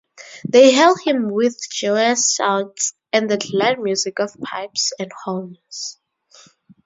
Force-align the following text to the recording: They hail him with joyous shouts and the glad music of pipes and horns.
They 0.49 0.71
hail 0.71 0.95
him 0.95 1.29
with 1.29 1.59
joyous 1.69 2.33
shouts 2.33 2.95
and 3.13 3.29
the 3.29 3.37
glad 3.37 3.79
music 3.79 4.17
of 4.17 4.35
pipes 4.41 4.91
and 4.97 5.11
horns. 5.25 5.99